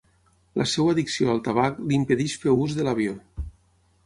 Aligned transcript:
La 0.61 0.65
seua 0.71 0.95
addicció 0.97 1.29
al 1.33 1.43
tabac 1.49 1.77
li 1.91 1.99
impedix 2.01 2.35
fer 2.45 2.55
ús 2.65 2.75
de 2.81 2.89
l'avió. 2.89 3.15